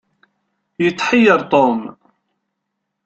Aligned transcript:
Yetḥeyyeṛ 0.83 1.41
Tom. 1.51 1.79